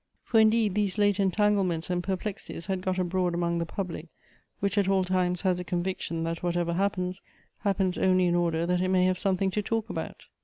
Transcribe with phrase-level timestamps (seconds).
[0.23, 4.07] For indeed those late entanglements and perplexities had got abroad among the jjublic,
[4.59, 7.21] which at all times has a conviction that wh.atever happens,
[7.59, 10.25] happens only in order that it may have something to talk about.